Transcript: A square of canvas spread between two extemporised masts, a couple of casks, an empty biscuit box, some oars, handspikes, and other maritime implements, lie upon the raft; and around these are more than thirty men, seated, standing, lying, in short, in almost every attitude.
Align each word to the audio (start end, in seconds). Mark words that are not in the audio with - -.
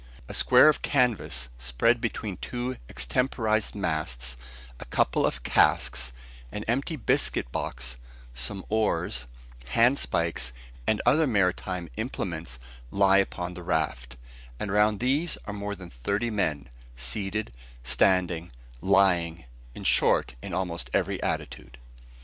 A 0.27 0.33
square 0.33 0.67
of 0.67 0.81
canvas 0.81 1.49
spread 1.59 2.01
between 2.01 2.37
two 2.37 2.75
extemporised 2.89 3.75
masts, 3.75 4.35
a 4.79 4.85
couple 4.85 5.27
of 5.27 5.43
casks, 5.43 6.11
an 6.51 6.63
empty 6.67 6.95
biscuit 6.95 7.51
box, 7.51 7.97
some 8.33 8.65
oars, 8.67 9.25
handspikes, 9.73 10.53
and 10.87 11.03
other 11.05 11.27
maritime 11.27 11.87
implements, 11.97 12.57
lie 12.89 13.19
upon 13.19 13.53
the 13.53 13.61
raft; 13.61 14.17
and 14.59 14.71
around 14.71 15.01
these 15.01 15.37
are 15.45 15.53
more 15.53 15.75
than 15.75 15.91
thirty 15.91 16.31
men, 16.31 16.69
seated, 16.97 17.53
standing, 17.83 18.51
lying, 18.81 19.45
in 19.75 19.83
short, 19.83 20.33
in 20.41 20.51
almost 20.51 20.89
every 20.95 21.21
attitude. 21.21 21.77